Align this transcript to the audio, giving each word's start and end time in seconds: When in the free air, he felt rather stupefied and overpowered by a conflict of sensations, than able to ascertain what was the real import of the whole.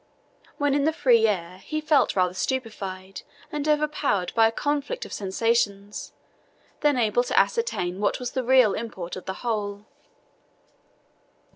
When 0.57 0.73
in 0.73 0.85
the 0.85 0.93
free 0.93 1.27
air, 1.27 1.59
he 1.59 1.79
felt 1.79 2.15
rather 2.15 2.33
stupefied 2.33 3.21
and 3.51 3.67
overpowered 3.67 4.33
by 4.33 4.47
a 4.47 4.51
conflict 4.51 5.05
of 5.05 5.13
sensations, 5.13 6.11
than 6.79 6.97
able 6.97 7.23
to 7.23 7.39
ascertain 7.39 7.99
what 7.99 8.17
was 8.19 8.31
the 8.31 8.43
real 8.43 8.73
import 8.73 9.15
of 9.15 9.25
the 9.25 9.33
whole. 9.45 9.85